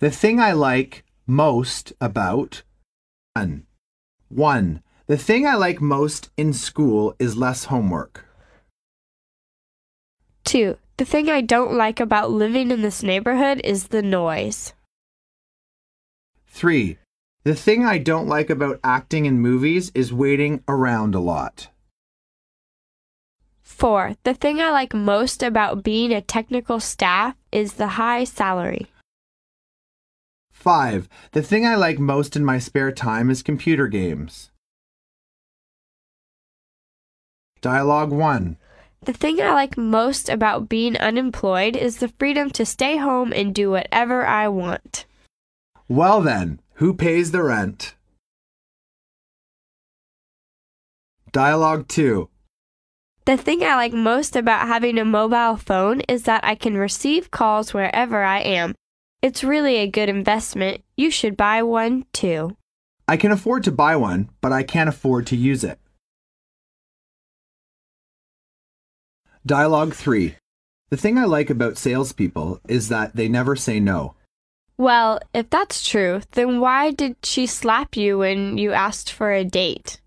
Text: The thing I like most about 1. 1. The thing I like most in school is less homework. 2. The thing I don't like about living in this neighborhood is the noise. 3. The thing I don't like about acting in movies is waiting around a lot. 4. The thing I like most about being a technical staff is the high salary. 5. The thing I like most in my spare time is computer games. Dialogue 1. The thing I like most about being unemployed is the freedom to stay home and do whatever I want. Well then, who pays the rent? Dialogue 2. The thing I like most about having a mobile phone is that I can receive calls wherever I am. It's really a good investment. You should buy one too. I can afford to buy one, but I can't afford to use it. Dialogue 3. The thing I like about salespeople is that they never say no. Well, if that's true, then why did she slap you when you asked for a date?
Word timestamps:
The 0.00 0.10
thing 0.12 0.38
I 0.38 0.52
like 0.52 1.04
most 1.26 1.92
about 2.00 2.62
1. 3.34 3.66
1. 4.28 4.82
The 5.08 5.16
thing 5.18 5.44
I 5.44 5.56
like 5.56 5.80
most 5.80 6.30
in 6.36 6.52
school 6.52 7.16
is 7.18 7.36
less 7.36 7.64
homework. 7.64 8.24
2. 10.44 10.76
The 10.98 11.04
thing 11.04 11.28
I 11.28 11.40
don't 11.40 11.74
like 11.74 11.98
about 11.98 12.30
living 12.30 12.70
in 12.70 12.82
this 12.82 13.02
neighborhood 13.02 13.60
is 13.64 13.88
the 13.88 14.02
noise. 14.02 14.72
3. 16.46 16.96
The 17.42 17.56
thing 17.56 17.84
I 17.84 17.98
don't 17.98 18.28
like 18.28 18.50
about 18.50 18.78
acting 18.84 19.26
in 19.26 19.40
movies 19.40 19.90
is 19.96 20.12
waiting 20.12 20.62
around 20.68 21.16
a 21.16 21.20
lot. 21.20 21.70
4. 23.62 24.14
The 24.22 24.34
thing 24.34 24.60
I 24.60 24.70
like 24.70 24.94
most 24.94 25.42
about 25.42 25.82
being 25.82 26.12
a 26.12 26.20
technical 26.20 26.78
staff 26.78 27.34
is 27.50 27.72
the 27.72 27.98
high 27.98 28.22
salary. 28.22 28.86
5. 30.58 31.08
The 31.32 31.42
thing 31.42 31.64
I 31.64 31.76
like 31.76 32.00
most 32.00 32.34
in 32.34 32.44
my 32.44 32.58
spare 32.58 32.90
time 32.90 33.30
is 33.30 33.44
computer 33.44 33.86
games. 33.86 34.50
Dialogue 37.60 38.10
1. 38.10 38.56
The 39.04 39.12
thing 39.12 39.40
I 39.40 39.52
like 39.52 39.78
most 39.78 40.28
about 40.28 40.68
being 40.68 40.96
unemployed 40.96 41.76
is 41.76 41.98
the 41.98 42.12
freedom 42.18 42.50
to 42.50 42.66
stay 42.66 42.96
home 42.96 43.32
and 43.32 43.54
do 43.54 43.70
whatever 43.70 44.26
I 44.26 44.48
want. 44.48 45.06
Well 45.88 46.20
then, 46.20 46.60
who 46.74 46.92
pays 46.92 47.30
the 47.30 47.44
rent? 47.44 47.94
Dialogue 51.30 51.86
2. 51.86 52.28
The 53.26 53.36
thing 53.36 53.62
I 53.62 53.76
like 53.76 53.92
most 53.92 54.34
about 54.34 54.66
having 54.66 54.98
a 54.98 55.04
mobile 55.04 55.56
phone 55.56 56.00
is 56.08 56.24
that 56.24 56.42
I 56.44 56.56
can 56.56 56.76
receive 56.76 57.30
calls 57.30 57.72
wherever 57.72 58.24
I 58.24 58.40
am. 58.40 58.74
It's 59.20 59.42
really 59.42 59.76
a 59.76 59.90
good 59.90 60.08
investment. 60.08 60.84
You 60.96 61.10
should 61.10 61.36
buy 61.36 61.62
one 61.64 62.04
too. 62.12 62.56
I 63.08 63.16
can 63.16 63.32
afford 63.32 63.64
to 63.64 63.72
buy 63.72 63.96
one, 63.96 64.30
but 64.40 64.52
I 64.52 64.62
can't 64.62 64.88
afford 64.88 65.26
to 65.28 65.36
use 65.36 65.64
it. 65.64 65.80
Dialogue 69.44 69.94
3. 69.94 70.36
The 70.90 70.96
thing 70.96 71.18
I 71.18 71.24
like 71.24 71.50
about 71.50 71.78
salespeople 71.78 72.60
is 72.68 72.88
that 72.90 73.16
they 73.16 73.28
never 73.28 73.56
say 73.56 73.80
no. 73.80 74.14
Well, 74.76 75.18
if 75.34 75.50
that's 75.50 75.88
true, 75.88 76.20
then 76.32 76.60
why 76.60 76.92
did 76.92 77.16
she 77.24 77.46
slap 77.46 77.96
you 77.96 78.18
when 78.18 78.56
you 78.56 78.72
asked 78.72 79.10
for 79.10 79.32
a 79.32 79.44
date? 79.44 80.00